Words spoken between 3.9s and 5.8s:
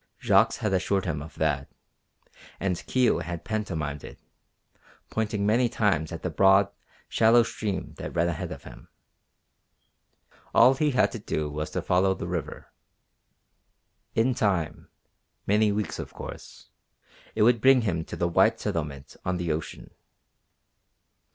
it, pointing many